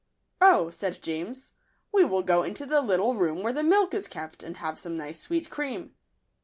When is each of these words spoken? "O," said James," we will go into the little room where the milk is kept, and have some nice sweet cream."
"O," 0.57 0.71
said 0.71 0.99
James," 1.03 1.51
we 1.93 2.03
will 2.03 2.23
go 2.23 2.41
into 2.41 2.65
the 2.65 2.81
little 2.81 3.13
room 3.13 3.43
where 3.43 3.53
the 3.53 3.61
milk 3.61 3.93
is 3.93 4.07
kept, 4.07 4.41
and 4.41 4.57
have 4.57 4.79
some 4.79 4.97
nice 4.97 5.19
sweet 5.19 5.51
cream." 5.51 5.93